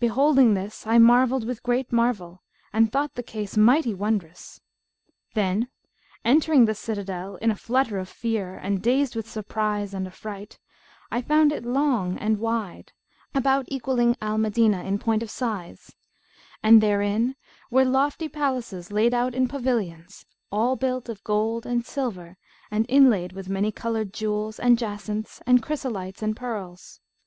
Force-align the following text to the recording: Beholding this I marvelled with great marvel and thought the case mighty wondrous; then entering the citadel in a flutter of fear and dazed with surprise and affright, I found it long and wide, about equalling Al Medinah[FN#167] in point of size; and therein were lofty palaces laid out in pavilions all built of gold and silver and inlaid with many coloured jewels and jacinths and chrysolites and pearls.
Beholding 0.00 0.54
this 0.54 0.86
I 0.86 0.96
marvelled 0.96 1.44
with 1.44 1.62
great 1.62 1.92
marvel 1.92 2.42
and 2.72 2.90
thought 2.90 3.16
the 3.16 3.22
case 3.22 3.54
mighty 3.58 3.92
wondrous; 3.92 4.62
then 5.34 5.68
entering 6.24 6.64
the 6.64 6.74
citadel 6.74 7.36
in 7.36 7.50
a 7.50 7.54
flutter 7.54 7.98
of 7.98 8.08
fear 8.08 8.54
and 8.56 8.80
dazed 8.80 9.14
with 9.14 9.28
surprise 9.28 9.92
and 9.92 10.06
affright, 10.06 10.58
I 11.10 11.20
found 11.20 11.52
it 11.52 11.66
long 11.66 12.16
and 12.16 12.38
wide, 12.38 12.92
about 13.34 13.66
equalling 13.68 14.16
Al 14.22 14.38
Medinah[FN#167] 14.38 14.86
in 14.86 14.98
point 15.00 15.22
of 15.22 15.30
size; 15.30 15.94
and 16.62 16.80
therein 16.80 17.36
were 17.70 17.84
lofty 17.84 18.30
palaces 18.30 18.90
laid 18.90 19.12
out 19.12 19.34
in 19.34 19.48
pavilions 19.48 20.24
all 20.50 20.76
built 20.76 21.10
of 21.10 21.22
gold 21.24 21.66
and 21.66 21.84
silver 21.84 22.38
and 22.70 22.86
inlaid 22.88 23.34
with 23.34 23.50
many 23.50 23.70
coloured 23.70 24.14
jewels 24.14 24.58
and 24.58 24.78
jacinths 24.78 25.42
and 25.46 25.62
chrysolites 25.62 26.22
and 26.22 26.36
pearls. 26.36 27.00